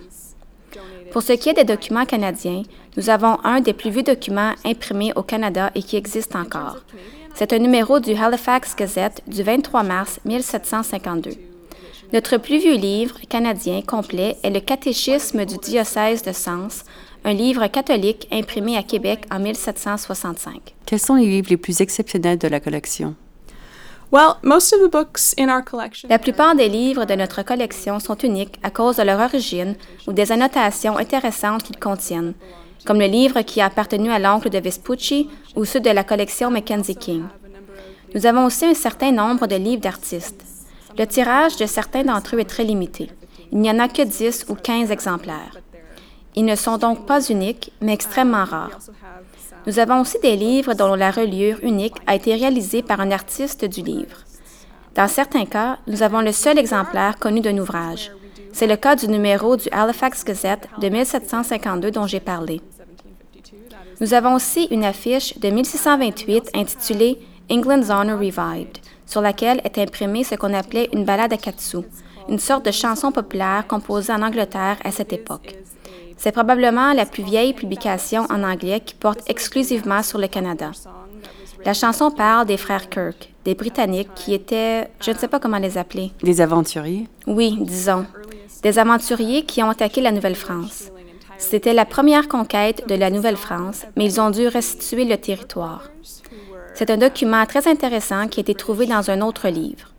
Pour 1.11 1.21
ce 1.21 1.33
qui 1.33 1.49
est 1.49 1.53
des 1.53 1.63
documents 1.63 2.05
canadiens, 2.05 2.63
nous 2.95 3.09
avons 3.09 3.37
un 3.43 3.61
des 3.61 3.73
plus 3.73 3.89
vieux 3.89 4.03
documents 4.03 4.53
imprimés 4.65 5.13
au 5.15 5.23
Canada 5.23 5.71
et 5.75 5.81
qui 5.81 5.95
existe 5.95 6.35
encore. 6.35 6.77
C'est 7.33 7.53
un 7.53 7.59
numéro 7.59 7.99
du 7.99 8.13
Halifax 8.13 8.75
Gazette 8.75 9.21
du 9.27 9.43
23 9.43 9.83
mars 9.83 10.19
1752. 10.25 11.31
Notre 12.13 12.37
plus 12.37 12.59
vieux 12.59 12.77
livre 12.77 13.19
canadien 13.29 13.81
complet 13.81 14.37
est 14.43 14.49
le 14.49 14.59
Catéchisme 14.59 15.45
du 15.45 15.57
diocèse 15.57 16.23
de 16.23 16.31
Sens, 16.31 16.83
un 17.25 17.33
livre 17.33 17.67
catholique 17.67 18.27
imprimé 18.31 18.77
à 18.77 18.83
Québec 18.83 19.25
en 19.29 19.39
1765. 19.39 20.75
Quels 20.85 20.99
sont 20.99 21.15
les 21.15 21.25
livres 21.25 21.49
les 21.49 21.57
plus 21.57 21.81
exceptionnels 21.81 22.37
de 22.37 22.47
la 22.47 22.59
collection? 22.59 23.15
La 26.09 26.19
plupart 26.19 26.55
des 26.55 26.69
livres 26.69 27.03
de 27.03 27.15
notre 27.15 27.43
collection 27.43 27.99
sont 27.99 28.15
uniques 28.17 28.57
à 28.63 28.69
cause 28.69 28.95
de 28.95 29.03
leur 29.03 29.19
origine 29.19 29.75
ou 30.07 30.13
des 30.13 30.31
annotations 30.31 30.97
intéressantes 30.97 31.63
qu'ils 31.63 31.79
contiennent, 31.79 32.33
comme 32.85 32.99
le 32.99 33.07
livre 33.07 33.41
qui 33.41 33.59
a 33.59 33.65
appartenu 33.65 34.09
à 34.09 34.19
l'oncle 34.19 34.49
de 34.49 34.59
Vespucci 34.59 35.29
ou 35.57 35.65
ceux 35.65 35.81
de 35.81 35.89
la 35.89 36.05
collection 36.05 36.49
Mackenzie 36.49 36.95
King. 36.95 37.23
Nous 38.15 38.25
avons 38.25 38.45
aussi 38.45 38.65
un 38.65 38.73
certain 38.73 39.11
nombre 39.11 39.45
de 39.45 39.57
livres 39.57 39.81
d'artistes. 39.81 40.41
Le 40.97 41.05
tirage 41.05 41.57
de 41.57 41.65
certains 41.65 42.03
d'entre 42.03 42.37
eux 42.37 42.39
est 42.39 42.45
très 42.45 42.63
limité. 42.63 43.11
Il 43.51 43.59
n'y 43.59 43.69
en 43.69 43.79
a 43.79 43.89
que 43.89 44.03
10 44.03 44.45
ou 44.47 44.55
15 44.55 44.89
exemplaires. 44.89 45.57
Ils 46.37 46.45
ne 46.45 46.55
sont 46.55 46.77
donc 46.77 47.07
pas 47.07 47.19
uniques, 47.31 47.71
mais 47.81 47.93
extrêmement 47.93 48.45
rares. 48.45 48.77
Nous 49.65 49.79
avons 49.79 50.01
aussi 50.01 50.19
des 50.19 50.35
livres 50.35 50.75
dont 50.75 50.93
la 50.93 51.09
reliure 51.09 51.57
unique 51.63 51.95
a 52.05 52.13
été 52.13 52.35
réalisée 52.35 52.83
par 52.83 52.99
un 52.99 53.09
artiste 53.09 53.65
du 53.65 53.81
livre. 53.81 54.17
Dans 54.93 55.07
certains 55.07 55.45
cas, 55.45 55.79
nous 55.87 56.03
avons 56.03 56.21
le 56.21 56.31
seul 56.31 56.59
exemplaire 56.59 57.17
connu 57.17 57.41
d'un 57.41 57.57
ouvrage. 57.57 58.11
C'est 58.53 58.67
le 58.67 58.75
cas 58.75 58.95
du 58.95 59.07
numéro 59.07 59.57
du 59.57 59.67
Halifax 59.71 60.23
Gazette 60.23 60.69
de 60.79 60.89
1752 60.89 61.89
dont 61.89 62.05
j'ai 62.05 62.19
parlé. 62.19 62.61
Nous 63.99 64.13
avons 64.13 64.35
aussi 64.35 64.65
une 64.69 64.85
affiche 64.85 65.39
de 65.39 65.49
1628 65.49 66.51
intitulée 66.53 67.17
England's 67.49 67.89
Honor 67.89 68.19
Revived, 68.19 68.77
sur 69.07 69.21
laquelle 69.21 69.59
est 69.63 69.79
imprimée 69.79 70.23
ce 70.23 70.35
qu'on 70.35 70.53
appelait 70.53 70.89
une 70.93 71.03
ballade 71.03 71.33
à 71.33 71.37
quatre 71.37 71.61
sous, 71.61 71.85
une 72.29 72.37
sorte 72.37 72.63
de 72.63 72.71
chanson 72.71 73.11
populaire 73.11 73.65
composée 73.67 74.13
en 74.13 74.21
Angleterre 74.21 74.77
à 74.83 74.91
cette 74.91 75.13
époque. 75.13 75.55
C'est 76.17 76.31
probablement 76.31 76.93
la 76.93 77.05
plus 77.05 77.23
vieille 77.23 77.53
publication 77.53 78.25
en 78.29 78.43
anglais 78.43 78.81
qui 78.83 78.95
porte 78.95 79.21
exclusivement 79.29 80.01
sur 80.03 80.17
le 80.17 80.27
Canada. 80.27 80.71
La 81.63 81.73
chanson 81.73 82.11
parle 82.11 82.45
des 82.45 82.57
frères 82.57 82.89
Kirk, 82.89 83.33
des 83.45 83.55
Britanniques 83.55 84.13
qui 84.15 84.33
étaient, 84.33 84.89
je 85.01 85.11
ne 85.11 85.17
sais 85.17 85.27
pas 85.27 85.39
comment 85.39 85.57
les 85.57 85.77
appeler. 85.77 86.11
Des 86.23 86.41
aventuriers? 86.41 87.07
Oui, 87.25 87.57
disons. 87.61 88.05
Des 88.63 88.79
aventuriers 88.79 89.43
qui 89.43 89.61
ont 89.61 89.69
attaqué 89.69 90.01
la 90.01 90.11
Nouvelle-France. 90.11 90.91
C'était 91.37 91.73
la 91.73 91.85
première 91.85 92.27
conquête 92.27 92.87
de 92.87 92.95
la 92.95 93.11
Nouvelle-France, 93.11 93.85
mais 93.95 94.05
ils 94.05 94.19
ont 94.19 94.31
dû 94.31 94.47
restituer 94.47 95.05
le 95.05 95.17
territoire. 95.17 95.83
C'est 96.73 96.89
un 96.89 96.97
document 96.97 97.45
très 97.45 97.67
intéressant 97.67 98.27
qui 98.27 98.39
a 98.39 98.41
été 98.41 98.55
trouvé 98.55 98.85
dans 98.85 99.09
un 99.09 99.21
autre 99.21 99.47
livre. 99.49 99.93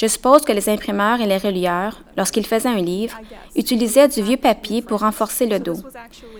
Je 0.00 0.06
suppose 0.06 0.46
que 0.46 0.52
les 0.52 0.70
imprimeurs 0.70 1.20
et 1.20 1.26
les 1.26 1.36
relieurs, 1.36 2.00
lorsqu'ils 2.16 2.46
faisaient 2.46 2.70
un 2.70 2.80
livre, 2.80 3.18
utilisaient 3.54 4.08
du 4.08 4.22
vieux 4.22 4.38
papier 4.38 4.80
pour 4.80 5.00
renforcer 5.00 5.44
le 5.44 5.58
dos. 5.58 5.76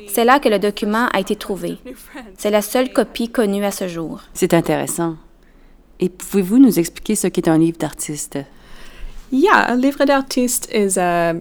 C'est 0.08 0.24
là 0.24 0.38
que 0.38 0.48
le 0.48 0.58
document 0.58 1.08
a 1.12 1.20
été 1.20 1.36
trouvé. 1.36 1.76
C'est 2.38 2.50
la 2.50 2.62
seule 2.62 2.90
copie 2.90 3.28
connue 3.28 3.62
à 3.66 3.70
ce 3.70 3.86
jour. 3.86 4.22
C'est 4.32 4.54
intéressant. 4.54 5.16
Et 5.98 6.08
pouvez-vous 6.08 6.56
nous 6.56 6.78
expliquer 6.78 7.16
ce 7.16 7.26
qu'est 7.26 7.48
un 7.48 7.58
livre 7.58 7.76
d'artiste? 7.76 8.38
Yeah, 9.30 9.70
un 9.70 9.76
livre 9.76 10.06
d'artiste 10.06 10.70
is 10.72 10.98
a... 10.98 11.34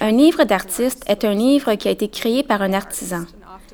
Un 0.00 0.10
livre 0.10 0.44
d'artiste 0.44 1.04
est 1.06 1.24
un 1.24 1.32
livre 1.32 1.74
qui 1.76 1.88
a 1.88 1.92
été 1.92 2.08
créé 2.08 2.42
par 2.42 2.60
un 2.60 2.74
artisan. 2.74 3.24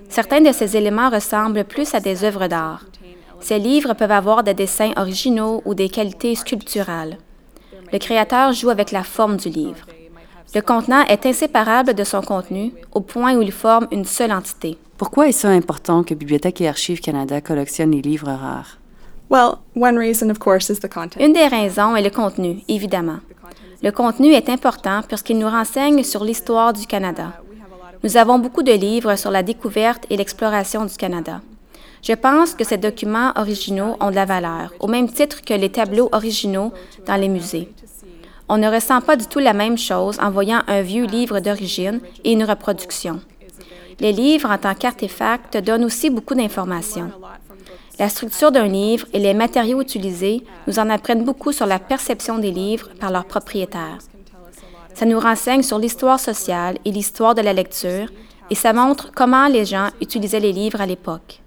Certains 0.08 0.40
de 0.40 0.52
ces 0.52 0.76
éléments 0.76 1.10
ressemblent 1.10 1.64
plus 1.64 1.92
à 1.96 2.00
des 2.00 2.22
œuvres 2.22 2.46
d'art. 2.46 2.84
Ces 3.40 3.58
livres 3.58 3.94
peuvent 3.94 4.12
avoir 4.12 4.44
des 4.44 4.54
dessins 4.54 4.92
originaux 4.96 5.62
ou 5.64 5.74
des 5.74 5.88
qualités 5.88 6.36
sculpturales. 6.36 7.18
Le 7.92 7.98
créateur 7.98 8.52
joue 8.52 8.70
avec 8.70 8.90
la 8.90 9.02
forme 9.02 9.36
du 9.36 9.50
livre. 9.50 9.86
Le 10.54 10.60
contenant 10.60 11.04
est 11.06 11.26
inséparable 11.26 11.94
de 11.94 12.04
son 12.04 12.22
contenu 12.22 12.72
au 12.92 13.00
point 13.00 13.34
où 13.36 13.42
il 13.42 13.52
forme 13.52 13.86
une 13.90 14.04
seule 14.04 14.32
entité. 14.32 14.78
Pourquoi 14.96 15.28
est-ce 15.28 15.46
important 15.46 16.02
que 16.02 16.14
Bibliothèque 16.14 16.60
et 16.60 16.68
Archives 16.68 17.00
Canada 17.00 17.40
collectionnent 17.40 17.92
les 17.92 18.02
livres 18.02 18.30
rares? 18.30 18.78
Une 21.20 21.32
des 21.32 21.46
raisons 21.46 21.96
est 21.96 22.02
le 22.02 22.10
contenu, 22.10 22.60
évidemment. 22.68 23.18
Le 23.82 23.90
contenu 23.90 24.32
est 24.32 24.48
important 24.48 25.00
puisqu'il 25.06 25.38
nous 25.38 25.48
renseigne 25.48 26.02
sur 26.02 26.24
l'histoire 26.24 26.72
du 26.72 26.86
Canada. 26.86 27.32
Nous 28.04 28.16
avons 28.16 28.38
beaucoup 28.38 28.62
de 28.62 28.72
livres 28.72 29.16
sur 29.16 29.30
la 29.30 29.42
découverte 29.42 30.04
et 30.10 30.16
l'exploration 30.16 30.84
du 30.84 30.96
Canada. 30.96 31.40
Je 32.02 32.14
pense 32.14 32.54
que 32.54 32.64
ces 32.64 32.78
documents 32.78 33.32
originaux 33.36 33.96
ont 34.00 34.10
de 34.10 34.16
la 34.16 34.24
valeur, 34.24 34.72
au 34.80 34.88
même 34.88 35.08
titre 35.08 35.40
que 35.42 35.54
les 35.54 35.70
tableaux 35.70 36.08
originaux 36.10 36.72
dans 37.06 37.14
les 37.14 37.28
musées. 37.28 37.68
On 38.48 38.58
ne 38.58 38.68
ressent 38.68 39.00
pas 39.00 39.14
du 39.14 39.26
tout 39.26 39.38
la 39.38 39.52
même 39.52 39.78
chose 39.78 40.18
en 40.20 40.32
voyant 40.32 40.62
un 40.66 40.82
vieux 40.82 41.06
livre 41.06 41.38
d'origine 41.38 42.00
et 42.24 42.32
une 42.32 42.42
reproduction. 42.42 43.20
Les 44.00 44.12
livres 44.12 44.50
en 44.50 44.58
tant 44.58 44.74
qu'artefacts 44.74 45.56
donnent 45.58 45.84
aussi 45.84 46.10
beaucoup 46.10 46.34
d'informations. 46.34 47.12
La 48.00 48.08
structure 48.08 48.50
d'un 48.50 48.66
livre 48.66 49.06
et 49.12 49.20
les 49.20 49.32
matériaux 49.32 49.80
utilisés 49.80 50.42
nous 50.66 50.80
en 50.80 50.90
apprennent 50.90 51.24
beaucoup 51.24 51.52
sur 51.52 51.66
la 51.66 51.78
perception 51.78 52.38
des 52.38 52.50
livres 52.50 52.88
par 52.98 53.12
leurs 53.12 53.26
propriétaires. 53.26 53.98
Ça 54.94 55.06
nous 55.06 55.20
renseigne 55.20 55.62
sur 55.62 55.78
l'histoire 55.78 56.18
sociale 56.18 56.78
et 56.84 56.90
l'histoire 56.90 57.36
de 57.36 57.42
la 57.42 57.52
lecture 57.52 58.08
et 58.50 58.56
ça 58.56 58.72
montre 58.72 59.12
comment 59.14 59.46
les 59.46 59.64
gens 59.64 59.90
utilisaient 60.00 60.40
les 60.40 60.52
livres 60.52 60.80
à 60.80 60.86
l'époque. 60.86 61.41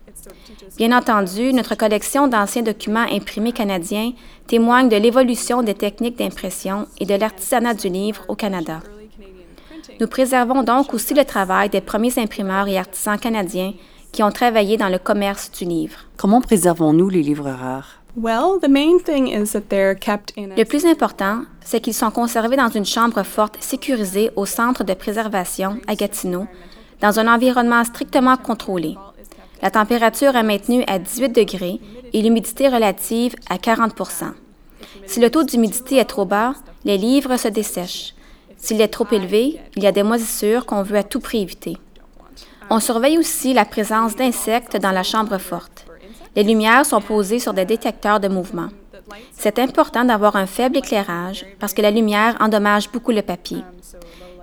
Bien 0.78 0.98
entendu, 0.98 1.54
notre 1.54 1.76
collection 1.76 2.28
d'anciens 2.28 2.62
documents 2.64 3.06
imprimés 3.12 3.52
canadiens 3.52 4.14
témoigne 4.48 4.90
de 4.90 4.98
l'évolution 4.98 5.64
des 5.64 5.74
techniques 5.74 6.18
d'impression 6.18 6.88
et 7.00 7.06
de 7.06 7.16
l'artisanat 7.16 7.74
du 7.74 7.90
livre 7.90 8.24
au 8.28 8.36
Canada. 8.36 8.82
Nous 10.00 10.08
préservons 10.08 10.64
donc 10.64 10.94
aussi 10.94 11.14
le 11.14 11.26
travail 11.26 11.70
des 11.70 11.82
premiers 11.82 12.18
imprimeurs 12.20 12.68
et 12.68 12.78
artisans 12.78 13.20
canadiens 13.20 13.74
qui 14.12 14.24
ont 14.24 14.32
travaillé 14.32 14.78
dans 14.78 14.90
le 14.90 14.98
commerce 14.98 15.52
du 15.52 15.66
livre. 15.66 16.00
Comment 16.18 16.42
préservons-nous 16.42 17.10
les 17.10 17.22
livres 17.22 17.50
rares? 17.50 18.02
Le 20.58 20.64
plus 20.64 20.86
important, 20.86 21.42
c'est 21.62 21.82
qu'ils 21.82 21.94
sont 21.94 22.12
conservés 22.12 22.56
dans 22.56 22.70
une 22.70 22.86
chambre 22.86 23.24
forte 23.24 23.58
sécurisée 23.60 24.32
au 24.38 24.46
centre 24.46 24.86
de 24.86 24.94
préservation 24.94 25.80
à 25.88 25.96
Gatineau, 25.96 26.48
dans 27.02 27.20
un 27.20 27.28
environnement 27.28 27.84
strictement 27.84 28.38
contrôlé. 28.38 28.96
La 29.62 29.72
température 29.72 30.36
est 30.36 30.44
maintenue 30.44 30.84
à 30.88 31.00
18 31.00 31.30
degrés 31.30 31.80
et 32.14 32.22
l'humidité 32.22 32.68
relative 32.68 33.36
à 33.50 33.58
40% 33.58 34.32
Si 35.06 35.20
le 35.20 35.30
taux 35.30 35.44
d'humidité 35.44 35.98
est 35.98 36.06
trop 36.06 36.26
bas, 36.26 36.56
les 36.84 36.98
livres 36.98 37.38
se 37.38 37.48
dessèchent. 37.48 38.14
S'il 38.58 38.82
est 38.82 38.88
trop 38.88 39.08
élevé, 39.12 39.60
il 39.76 39.84
y 39.84 39.88
a 39.88 39.92
des 39.92 40.04
moisissures 40.04 40.66
qu'on 40.66 40.84
veut 40.84 40.98
à 40.98 41.04
tout 41.04 41.20
prix 41.20 41.42
éviter. 41.42 41.78
On 42.70 42.80
surveille 42.80 43.18
aussi 43.18 43.54
la 43.54 43.66
présence 43.66 44.16
d'insectes 44.16 44.78
dans 44.78 44.92
la 44.92 45.04
chambre 45.04 45.38
forte. 45.38 45.86
Les 46.36 46.44
lumières 46.44 46.86
sont 46.86 47.02
posées 47.02 47.40
sur 47.40 47.54
des 47.54 47.66
détecteurs 47.66 48.20
de 48.20 48.28
mouvement. 48.28 48.70
C'est 49.32 49.60
important 49.60 50.04
d'avoir 50.04 50.36
un 50.36 50.48
faible 50.48 50.78
éclairage 50.78 51.46
parce 51.60 51.74
que 51.74 51.82
la 51.82 51.92
lumière 51.92 52.36
endommage 52.40 52.92
beaucoup 52.92 53.12
le 53.12 53.22
papier. 53.22 53.60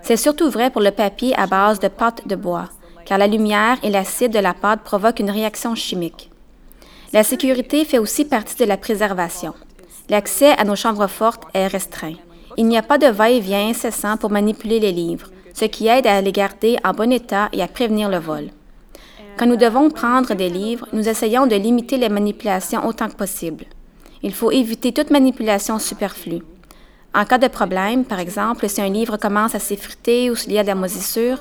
C'est 0.02 0.16
surtout 0.16 0.50
vrai 0.50 0.70
pour 0.70 0.80
le 0.80 0.90
papier 0.90 1.34
à 1.38 1.46
base 1.46 1.80
de 1.80 1.88
pâte 1.88 2.26
de 2.26 2.36
bois 2.36 2.68
car 3.04 3.18
la 3.18 3.26
lumière 3.26 3.78
et 3.82 3.90
l'acide 3.90 4.32
de 4.32 4.38
la 4.38 4.54
pâte 4.54 4.82
provoquent 4.82 5.20
une 5.20 5.30
réaction 5.30 5.74
chimique. 5.74 6.30
La 7.12 7.24
sécurité 7.24 7.84
fait 7.84 7.98
aussi 7.98 8.24
partie 8.24 8.56
de 8.56 8.64
la 8.64 8.76
préservation. 8.76 9.54
L'accès 10.08 10.52
à 10.58 10.64
nos 10.64 10.76
chambres 10.76 11.08
fortes 11.08 11.44
est 11.54 11.66
restreint. 11.66 12.14
Il 12.56 12.66
n'y 12.66 12.78
a 12.78 12.82
pas 12.82 12.98
de 12.98 13.06
va-et-vient 13.06 13.68
incessant 13.68 14.16
pour 14.16 14.30
manipuler 14.30 14.80
les 14.80 14.92
livres, 14.92 15.28
ce 15.54 15.64
qui 15.64 15.88
aide 15.88 16.06
à 16.06 16.20
les 16.20 16.32
garder 16.32 16.76
en 16.84 16.92
bon 16.92 17.12
état 17.12 17.48
et 17.52 17.62
à 17.62 17.68
prévenir 17.68 18.08
le 18.08 18.18
vol. 18.18 18.50
Quand 19.36 19.46
nous 19.46 19.56
devons 19.56 19.90
prendre 19.90 20.34
des 20.34 20.48
livres, 20.48 20.86
nous 20.92 21.08
essayons 21.08 21.46
de 21.46 21.56
limiter 21.56 21.96
les 21.96 22.08
manipulations 22.08 22.86
autant 22.86 23.08
que 23.08 23.16
possible. 23.16 23.64
Il 24.22 24.34
faut 24.34 24.50
éviter 24.50 24.92
toute 24.92 25.10
manipulation 25.10 25.78
superflue. 25.78 26.42
En 27.14 27.24
cas 27.24 27.38
de 27.38 27.48
problème, 27.48 28.04
par 28.04 28.20
exemple, 28.20 28.68
si 28.68 28.80
un 28.80 28.88
livre 28.88 29.16
commence 29.16 29.54
à 29.54 29.58
s'effriter 29.58 30.30
ou 30.30 30.36
s'il 30.36 30.52
y 30.52 30.58
a 30.58 30.62
de 30.62 30.68
la 30.68 30.74
moisissure, 30.74 31.38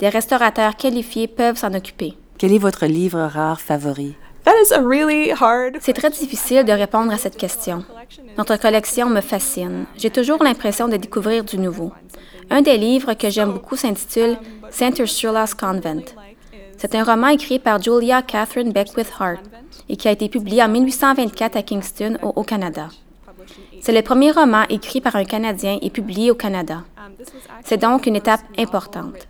des 0.00 0.08
restaurateurs 0.08 0.76
qualifiés 0.76 1.28
peuvent 1.28 1.58
s'en 1.58 1.74
occuper. 1.74 2.14
Quel 2.38 2.52
est 2.54 2.58
votre 2.58 2.86
livre 2.86 3.20
rare 3.20 3.60
favori? 3.60 4.14
C'est 5.80 5.92
très 5.92 6.10
difficile 6.10 6.64
de 6.64 6.72
répondre 6.72 7.12
à 7.12 7.18
cette 7.18 7.36
question. 7.36 7.84
Notre 8.38 8.56
collection 8.56 9.10
me 9.10 9.20
fascine. 9.20 9.84
J'ai 9.96 10.10
toujours 10.10 10.42
l'impression 10.42 10.88
de 10.88 10.96
découvrir 10.96 11.44
du 11.44 11.58
nouveau. 11.58 11.92
Un 12.48 12.62
des 12.62 12.78
livres 12.78 13.12
que 13.12 13.28
j'aime 13.28 13.52
beaucoup 13.52 13.76
s'intitule 13.76 14.38
St. 14.70 14.98
Ursula's 14.98 15.54
Convent. 15.54 16.14
C'est 16.78 16.94
un 16.94 17.04
roman 17.04 17.28
écrit 17.28 17.58
par 17.58 17.80
Julia 17.80 18.22
Catherine 18.22 18.72
Beckwith 18.72 19.12
Hart 19.20 19.42
et 19.88 19.96
qui 19.96 20.08
a 20.08 20.12
été 20.12 20.30
publié 20.30 20.62
en 20.62 20.68
1824 20.68 21.56
à 21.56 21.62
Kingston, 21.62 22.16
au 22.22 22.32
Haut-Canada. 22.36 22.88
C'est 23.82 23.92
le 23.92 24.02
premier 24.02 24.30
roman 24.30 24.64
écrit 24.70 25.00
par 25.02 25.16
un 25.16 25.24
Canadien 25.24 25.78
et 25.82 25.90
publié 25.90 26.30
au 26.30 26.34
Canada. 26.34 26.84
C'est 27.64 27.80
donc 27.80 28.06
une 28.06 28.16
étape 28.16 28.40
importante. 28.58 29.28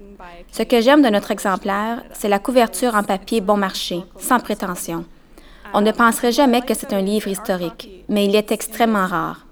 Ce 0.53 0.63
que 0.63 0.81
j'aime 0.81 1.03
de 1.03 1.09
notre 1.09 1.31
exemplaire, 1.31 2.03
c'est 2.13 2.29
la 2.29 2.39
couverture 2.39 2.95
en 2.95 3.03
papier 3.03 3.41
bon 3.41 3.57
marché, 3.57 4.03
sans 4.19 4.41
prétention. 4.41 5.05
On 5.73 5.81
ne 5.81 5.93
penserait 5.93 6.33
jamais 6.33 6.63
que 6.63 6.75
c'est 6.75 6.93
un 6.93 7.01
livre 7.01 7.29
historique, 7.29 7.89
mais 8.09 8.27
il 8.27 8.35
est 8.35 8.51
extrêmement 8.51 9.07
rare. 9.07 9.47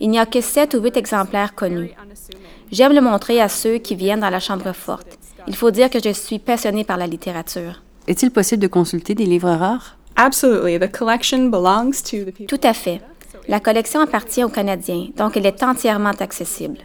Il 0.00 0.10
n'y 0.10 0.18
a 0.18 0.26
que 0.26 0.40
sept 0.40 0.74
ou 0.74 0.80
huit 0.80 0.96
exemplaires 0.96 1.54
connus. 1.54 1.90
J'aime 2.70 2.92
le 2.92 3.00
montrer 3.00 3.40
à 3.40 3.48
ceux 3.48 3.78
qui 3.78 3.94
viennent 3.94 4.20
dans 4.20 4.30
la 4.30 4.40
chambre 4.40 4.72
forte. 4.72 5.18
Il 5.48 5.56
faut 5.56 5.70
dire 5.70 5.90
que 5.90 6.02
je 6.02 6.12
suis 6.12 6.38
passionnée 6.38 6.84
par 6.84 6.96
la 6.96 7.06
littérature. 7.06 7.82
Est-il 8.06 8.30
possible 8.30 8.62
de 8.62 8.68
consulter 8.68 9.14
des 9.14 9.26
livres 9.26 9.50
rares? 9.50 9.96
Tout 12.48 12.60
à 12.62 12.72
fait. 12.72 13.00
La 13.48 13.60
collection 13.60 14.00
appartient 14.00 14.42
aux 14.42 14.48
Canadiens, 14.48 15.08
donc 15.16 15.36
elle 15.36 15.46
est 15.46 15.62
entièrement 15.62 16.14
accessible. 16.18 16.78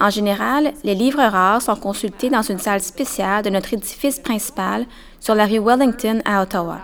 En 0.00 0.08
général, 0.08 0.72
les 0.82 0.94
livres 0.94 1.22
rares 1.22 1.60
sont 1.60 1.76
consultés 1.76 2.30
dans 2.30 2.40
une 2.40 2.58
salle 2.58 2.80
spéciale 2.80 3.44
de 3.44 3.50
notre 3.50 3.74
édifice 3.74 4.18
principal 4.18 4.86
sur 5.20 5.34
la 5.34 5.44
rue 5.44 5.58
Wellington 5.58 6.22
à 6.24 6.42
Ottawa. 6.42 6.78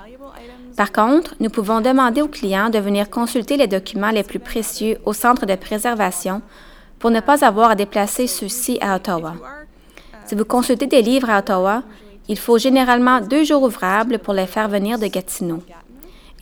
Par 0.77 0.93
contre, 0.93 1.35
nous 1.41 1.49
pouvons 1.49 1.81
demander 1.81 2.21
aux 2.21 2.29
clients 2.29 2.69
de 2.69 2.79
venir 2.79 3.09
consulter 3.09 3.57
les 3.57 3.67
documents 3.67 4.11
les 4.11 4.23
plus 4.23 4.39
précieux 4.39 4.99
au 5.07 5.15
centre 5.15 5.47
de 5.47 5.55
préservation 5.55 6.43
pour 6.99 7.11
ne 7.11 7.21
pas 7.21 7.43
avoir 7.43 7.71
à 7.71 7.75
déplacer 7.75 8.27
ceux-ci 8.27 8.79
à 8.83 8.97
Ottawa. 8.97 9.33
Si 10.27 10.35
vous 10.35 10.45
consultez 10.45 10.87
des 10.87 11.01
livres 11.01 11.31
à 11.31 11.39
Ottawa, 11.39 11.83
il 12.29 12.39
faut 12.39 12.59
généralement 12.59 13.23
deux 13.23 13.45
jours 13.45 13.63
ouvrables 13.63 14.19
pour 14.19 14.35
les 14.35 14.47
faire 14.47 14.69
venir 14.69 14.99
de 14.99 15.07
Gatineau. 15.07 15.63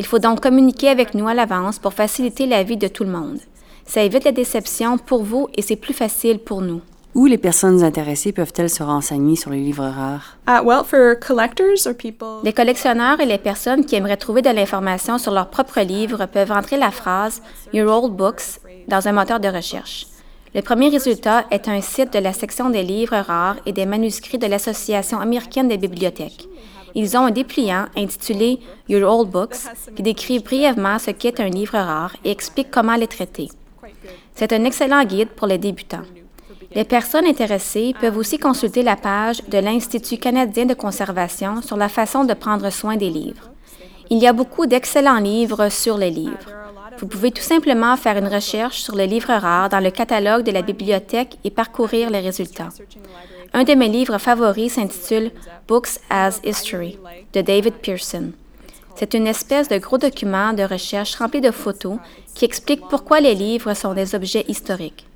Il 0.01 0.07
faut 0.07 0.19
donc 0.19 0.41
communiquer 0.41 0.89
avec 0.89 1.15
nous 1.15 1.29
à 1.29 1.35
l'avance 1.35 1.79
pour 1.79 1.95
faciliter 1.95 2.47
la 2.47 2.65
vie 2.65 2.77
de 2.77 2.89
tout 2.89 3.05
le 3.05 3.11
monde. 3.11 3.39
Ça 3.87 4.03
évite 4.03 4.25
la 4.25 4.33
déception 4.33 4.99
pour 4.99 5.23
vous 5.23 5.49
et 5.55 5.63
c'est 5.63 5.77
plus 5.77 5.95
facile 5.95 6.39
pour 6.39 6.61
nous. 6.61 6.81
Où 7.15 7.27
les 7.27 7.39
personnes 7.39 7.85
intéressées 7.85 8.33
peuvent-elles 8.33 8.71
se 8.71 8.83
renseigner 8.83 9.37
sur 9.37 9.51
les 9.51 9.61
livres 9.61 9.87
rares? 9.87 10.37
Uh, 10.49 10.65
les 12.43 12.53
collectionneurs 12.53 13.21
et 13.21 13.27
les 13.27 13.39
personnes 13.39 13.85
qui 13.85 13.95
aimeraient 13.95 14.17
trouver 14.17 14.43
de 14.43 14.51
l'information 14.51 15.19
sur 15.19 15.31
leurs 15.31 15.49
propres 15.49 15.81
livres 15.81 16.27
peuvent 16.27 16.51
entrer 16.51 16.77
la 16.77 16.91
phrase 16.91 17.41
Your 17.73 18.03
Old 18.03 18.15
Books 18.15 18.59
dans 18.89 19.07
un 19.07 19.13
moteur 19.13 19.39
de 19.39 19.49
recherche. 19.49 20.09
Le 20.57 20.63
premier 20.63 20.89
résultat 20.89 21.45
est 21.53 21.69
un 21.69 21.81
site 21.81 22.13
de 22.13 22.19
la 22.19 22.33
section 22.33 22.71
des 22.71 22.83
livres 22.83 23.17
rares 23.17 23.57
et 23.65 23.73
des 23.73 23.87
manuscrits 23.87 24.39
de 24.39 24.47
l'Association 24.47 25.21
américaine 25.21 25.69
des 25.69 25.79
bibliothèques. 25.79 26.49
Ils 26.97 27.17
ont 27.17 27.27
un 27.27 27.31
dépliant 27.31 27.87
intitulé 27.97 28.59
Your 28.89 29.21
Old 29.21 29.31
Books 29.31 29.57
qui 29.95 30.03
décrit 30.03 30.41
brièvement 30.41 30.99
ce 30.99 31.13
qu'est 31.13 31.39
un 31.39 31.49
livre 31.49 31.79
rare 31.79 32.17
et 32.25 32.31
explique 32.33 32.71
comment 32.73 32.97
les 32.97 33.09
traiter. 33.09 33.49
C'est 34.35 34.53
un 34.53 34.65
excellent 34.65 35.05
guide 35.05 35.31
pour 35.31 35.47
les 35.47 35.59
débutants. 35.59 36.03
Les 36.75 36.85
personnes 36.85 37.27
intéressées 37.27 37.95
peuvent 38.01 38.17
aussi 38.17 38.39
consulter 38.39 38.83
la 38.83 38.97
page 38.97 39.43
de 39.45 39.59
l'Institut 39.59 40.19
canadien 40.19 40.67
de 40.67 40.75
conservation 40.75 41.63
sur 41.63 41.77
la 41.77 41.89
façon 41.89 42.25
de 42.25 42.35
prendre 42.35 42.69
soin 42.71 42.97
des 42.97 43.11
livres. 43.11 43.51
Il 44.11 44.19
y 44.19 44.27
a 44.27 44.33
beaucoup 44.33 44.67
d'excellents 44.67 45.21
livres 45.21 45.69
sur 45.69 45.97
les 45.97 46.11
livres. 46.11 46.51
Vous 46.99 47.07
pouvez 47.07 47.31
tout 47.31 47.43
simplement 47.43 47.97
faire 47.97 48.19
une 48.19 48.29
recherche 48.29 48.83
sur 48.83 48.97
les 48.97 49.07
livres 49.07 49.33
rares 49.33 49.69
dans 49.69 49.81
le 49.81 49.91
catalogue 49.91 50.43
de 50.45 50.53
la 50.53 50.63
bibliothèque 50.63 51.39
et 51.45 51.51
parcourir 51.51 52.11
les 52.11 52.21
résultats. 52.21 52.71
Un 53.53 53.63
de 53.63 53.75
mes 53.75 53.89
livres 53.89 54.19
favoris 54.19 54.75
s'intitule 54.75 55.31
Books 55.69 56.01
as 56.11 56.41
History 56.45 56.99
de 57.33 57.41
David 57.41 57.75
Pearson. 57.75 58.33
C'est 58.97 59.15
une 59.15 59.27
espèce 59.27 59.69
de 59.69 59.79
gros 59.79 59.99
document 59.99 60.53
de 60.53 60.63
recherche 60.63 61.17
rempli 61.17 61.41
de 61.41 61.51
photos 61.51 61.99
qui 62.35 62.45
explique 62.45 62.83
pourquoi 62.89 63.21
les 63.21 63.35
livres 63.35 63.75
sont 63.75 63.95
des 63.95 64.15
objets 64.15 64.45
historiques. 64.49 65.07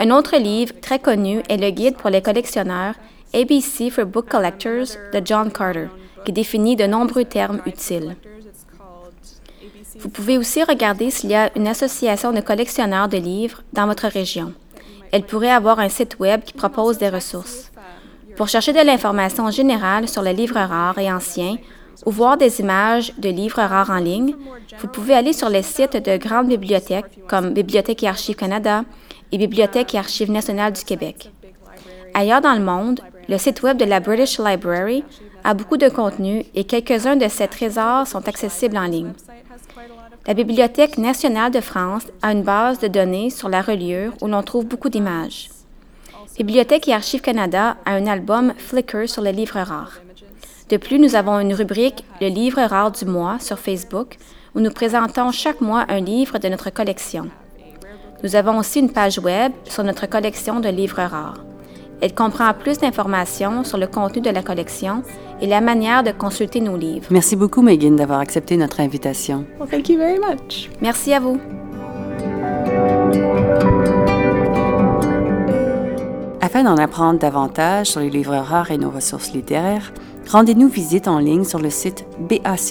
Un 0.00 0.10
autre 0.10 0.36
livre 0.36 0.74
très 0.80 0.98
connu 0.98 1.42
est 1.48 1.56
le 1.56 1.70
guide 1.70 1.96
pour 1.96 2.10
les 2.10 2.22
collectionneurs 2.22 2.94
ABC 3.34 3.90
for 3.90 4.06
Book 4.06 4.28
Collectors 4.28 4.96
de 5.12 5.20
John 5.24 5.50
Carter, 5.50 5.88
qui 6.24 6.32
définit 6.32 6.76
de 6.76 6.86
nombreux 6.86 7.24
termes 7.24 7.60
utiles. 7.66 8.16
Vous 9.98 10.08
pouvez 10.08 10.38
aussi 10.38 10.62
regarder 10.62 11.10
s'il 11.10 11.30
y 11.30 11.34
a 11.34 11.50
une 11.56 11.66
association 11.66 12.32
de 12.32 12.40
collectionneurs 12.40 13.08
de 13.08 13.16
livres 13.16 13.62
dans 13.72 13.86
votre 13.86 14.06
région. 14.06 14.52
Elle 15.10 15.24
pourrait 15.24 15.50
avoir 15.50 15.80
un 15.80 15.88
site 15.88 16.18
Web 16.20 16.42
qui 16.44 16.52
propose 16.52 16.98
des 16.98 17.08
ressources. 17.08 17.72
Pour 18.36 18.48
chercher 18.48 18.72
de 18.72 18.86
l'information 18.86 19.50
générale 19.50 20.08
sur 20.08 20.22
les 20.22 20.32
livres 20.32 20.60
rares 20.60 20.98
et 20.98 21.10
anciens, 21.10 21.56
ou 22.06 22.10
voir 22.10 22.36
des 22.36 22.60
images 22.60 23.12
de 23.18 23.28
livres 23.28 23.62
rares 23.62 23.90
en 23.90 23.98
ligne, 23.98 24.34
vous 24.78 24.88
pouvez 24.88 25.14
aller 25.14 25.32
sur 25.32 25.48
les 25.48 25.62
sites 25.62 25.96
de 25.96 26.16
grandes 26.16 26.48
bibliothèques 26.48 27.26
comme 27.28 27.50
Bibliothèque 27.50 28.02
et 28.02 28.08
Archives 28.08 28.36
Canada 28.36 28.84
et 29.32 29.38
Bibliothèque 29.38 29.94
et 29.94 29.98
Archives 29.98 30.30
nationales 30.30 30.72
du 30.72 30.84
Québec. 30.84 31.30
Ailleurs 32.14 32.40
dans 32.40 32.54
le 32.54 32.64
monde, 32.64 33.00
le 33.28 33.38
site 33.38 33.62
web 33.62 33.76
de 33.76 33.84
la 33.84 34.00
British 34.00 34.38
Library 34.38 35.04
a 35.44 35.54
beaucoup 35.54 35.76
de 35.76 35.88
contenu 35.88 36.44
et 36.54 36.64
quelques-uns 36.64 37.16
de 37.16 37.28
ses 37.28 37.48
trésors 37.48 38.06
sont 38.06 38.26
accessibles 38.26 38.78
en 38.78 38.86
ligne. 38.86 39.12
La 40.26 40.34
Bibliothèque 40.34 40.98
nationale 40.98 41.50
de 41.50 41.60
France 41.60 42.06
a 42.22 42.32
une 42.32 42.42
base 42.42 42.78
de 42.80 42.88
données 42.88 43.30
sur 43.30 43.48
la 43.48 43.62
reliure 43.62 44.12
où 44.20 44.26
l'on 44.26 44.42
trouve 44.42 44.66
beaucoup 44.66 44.88
d'images. 44.88 45.48
Bibliothèque 46.36 46.88
et 46.88 46.94
Archives 46.94 47.20
Canada 47.22 47.76
a 47.84 47.92
un 47.92 48.06
album 48.06 48.52
Flickr 48.56 49.08
sur 49.08 49.22
les 49.22 49.32
livres 49.32 49.60
rares. 49.60 50.00
De 50.68 50.76
plus, 50.76 50.98
nous 50.98 51.14
avons 51.14 51.40
une 51.40 51.54
rubrique 51.54 52.04
Le 52.20 52.28
livre 52.28 52.60
rare 52.60 52.92
du 52.92 53.06
mois 53.06 53.38
sur 53.40 53.58
Facebook 53.58 54.16
où 54.54 54.60
nous 54.60 54.70
présentons 54.70 55.30
chaque 55.30 55.62
mois 55.62 55.86
un 55.88 56.00
livre 56.00 56.38
de 56.38 56.48
notre 56.48 56.70
collection. 56.70 57.28
Nous 58.22 58.36
avons 58.36 58.58
aussi 58.58 58.80
une 58.80 58.90
page 58.90 59.18
web 59.18 59.52
sur 59.64 59.82
notre 59.82 60.06
collection 60.06 60.60
de 60.60 60.68
livres 60.68 61.02
rares. 61.02 61.42
Elle 62.02 62.14
comprend 62.14 62.52
plus 62.52 62.78
d'informations 62.78 63.64
sur 63.64 63.78
le 63.78 63.86
contenu 63.86 64.20
de 64.20 64.30
la 64.30 64.42
collection 64.42 65.02
et 65.40 65.46
la 65.46 65.60
manière 65.62 66.02
de 66.02 66.12
consulter 66.12 66.60
nos 66.60 66.76
livres. 66.76 67.06
Merci 67.10 67.34
beaucoup, 67.34 67.62
Megan, 67.62 67.96
d'avoir 67.96 68.20
accepté 68.20 68.56
notre 68.56 68.80
invitation. 68.80 69.46
Well, 69.58 69.70
thank 69.70 69.88
you 69.88 69.96
very 69.96 70.18
much. 70.18 70.68
Merci 70.82 71.14
à 71.14 71.20
vous. 71.20 71.40
Afin 76.40 76.62
d'en 76.62 76.76
apprendre 76.76 77.18
davantage 77.18 77.88
sur 77.88 78.00
les 78.00 78.10
livres 78.10 78.36
rares 78.36 78.70
et 78.70 78.78
nos 78.78 78.90
ressources 78.90 79.32
littéraires, 79.32 79.92
rendez-nous 80.30 80.68
visite 80.68 81.08
en 81.08 81.18
ligne 81.18 81.44
sur 81.44 81.58
le 81.58 81.70
site 81.70 82.06
bac-lac.gc.ca. 82.28 82.68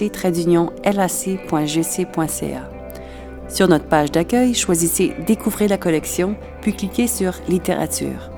Sur 3.50 3.68
notre 3.68 3.86
page 3.86 4.12
d'accueil, 4.12 4.54
choisissez 4.54 5.14
Découvrez 5.26 5.68
la 5.68 5.78
collection, 5.78 6.36
puis 6.62 6.74
cliquez 6.74 7.08
sur 7.08 7.34
Littérature. 7.48 8.30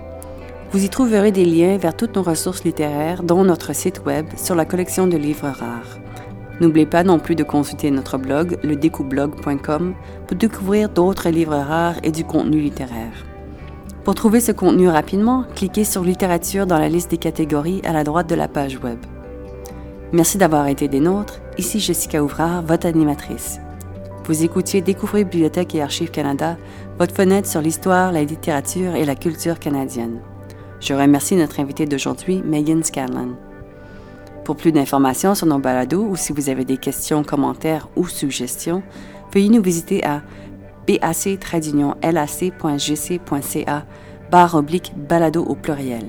Vous 0.71 0.83
y 0.83 0.89
trouverez 0.89 1.31
des 1.31 1.45
liens 1.45 1.77
vers 1.77 1.97
toutes 1.97 2.15
nos 2.15 2.21
ressources 2.21 2.63
littéraires, 2.63 3.23
dont 3.23 3.43
notre 3.43 3.73
site 3.73 4.05
web 4.05 4.27
sur 4.37 4.53
la 4.53 4.65
collection 4.65 5.07
de 5.07 5.17
livres 5.17 5.47
rares. 5.49 5.97
N'oubliez 6.61 6.85
pas 6.85 7.03
non 7.03 7.19
plus 7.19 7.35
de 7.35 7.43
consulter 7.43 7.89
notre 7.89 8.17
blog, 8.17 8.59
ledécoublog.com, 8.63 9.95
pour 10.27 10.37
découvrir 10.37 10.89
d'autres 10.89 11.29
livres 11.29 11.57
rares 11.57 11.99
et 12.03 12.11
du 12.11 12.23
contenu 12.23 12.59
littéraire. 12.59 13.28
Pour 14.03 14.15
trouver 14.15 14.39
ce 14.39 14.51
contenu 14.51 14.87
rapidement, 14.87 15.43
cliquez 15.55 15.83
sur 15.83 16.03
Littérature 16.03 16.65
dans 16.65 16.79
la 16.79 16.89
liste 16.89 17.11
des 17.11 17.17
catégories 17.17 17.81
à 17.83 17.91
la 17.91 18.03
droite 18.03 18.29
de 18.29 18.35
la 18.35 18.47
page 18.47 18.77
web. 18.77 18.97
Merci 20.13 20.37
d'avoir 20.37 20.67
été 20.67 20.87
des 20.87 21.01
nôtres. 21.01 21.39
Ici 21.57 21.79
Jessica 21.79 22.23
Ouvrard, 22.23 22.63
votre 22.63 22.87
animatrice. 22.87 23.59
Vous 24.25 24.43
écoutiez 24.43 24.81
Découvrir 24.81 25.25
Bibliothèque 25.25 25.75
et 25.75 25.81
Archives 25.81 26.11
Canada, 26.11 26.57
votre 26.97 27.13
fenêtre 27.13 27.47
sur 27.47 27.61
l'histoire, 27.61 28.11
la 28.11 28.23
littérature 28.23 28.95
et 28.95 29.05
la 29.05 29.15
culture 29.15 29.59
canadienne. 29.59 30.19
Je 30.79 30.93
remercie 30.93 31.35
notre 31.35 31.59
invitée 31.59 31.85
d'aujourd'hui, 31.85 32.41
Megan 32.45 32.83
Scanlon. 32.83 33.35
Pour 34.45 34.55
plus 34.55 34.71
d'informations 34.71 35.35
sur 35.35 35.45
nos 35.45 35.59
balados 35.59 36.05
ou 36.05 36.15
si 36.15 36.31
vous 36.31 36.49
avez 36.49 36.63
des 36.63 36.77
questions, 36.77 37.23
commentaires 37.23 37.89
ou 37.95 38.07
suggestions, 38.07 38.81
veuillez 39.33 39.49
nous 39.49 39.61
visiter 39.61 40.05
à 40.05 40.21
bac-lac.gc.ca 40.97 43.85
barre 44.31 44.55
oblique 44.55 44.93
balado 44.95 45.43
au 45.43 45.55
pluriel. 45.55 46.05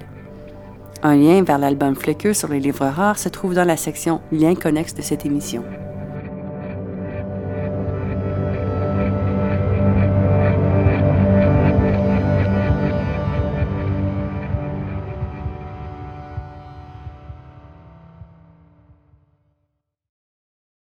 Un 1.03 1.17
lien 1.17 1.43
vers 1.43 1.59
l'album 1.59 1.95
Flickr 1.95 2.35
sur 2.35 2.49
les 2.49 2.61
livres 2.61 2.87
rares 2.87 3.19
se 3.19 3.29
trouve 3.29 3.55
dans 3.55 3.65
la 3.65 3.77
section 3.77 4.21
Liens 4.33 4.55
connexes 4.55 4.95
de 4.95 5.03
cette 5.03 5.25
émission. 5.25 5.65